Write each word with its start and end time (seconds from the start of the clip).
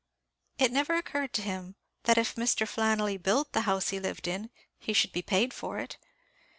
It 0.57 0.71
never 0.71 0.95
occurred 0.95 1.31
to 1.33 1.43
him 1.43 1.75
that 2.05 2.17
if 2.17 2.33
Mr. 2.33 2.67
Flannelly 2.67 3.21
built 3.21 3.51
the 3.53 3.61
house 3.69 3.89
he 3.89 3.99
lived 3.99 4.27
in, 4.27 4.49
he 4.79 4.93
should 4.93 5.11
be 5.11 5.21
paid 5.21 5.53
for 5.53 5.77
it. 5.77 5.99